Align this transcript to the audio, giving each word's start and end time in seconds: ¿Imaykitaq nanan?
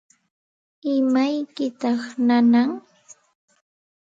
¿Imaykitaq 0.95 2.01
nanan? 2.27 2.69